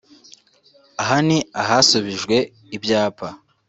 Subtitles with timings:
[1.01, 2.35] Aha ni ahasubijwe
[2.75, 3.27] ibyapa